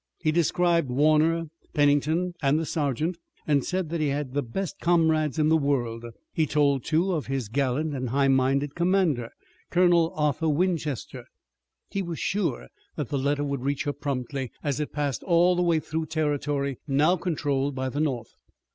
[0.17, 1.45] He described Warner,
[1.75, 6.03] Pennington, and the sergeant, and said that he had the best comrades in the world.
[6.33, 9.29] He told, too, of his gallant and high minded commander,
[9.69, 11.25] Colonel Arthur Winchester.
[11.91, 15.61] He was sure that the letter would reach her promptly, as it passed all the
[15.61, 18.33] way through territory now controlled by the North.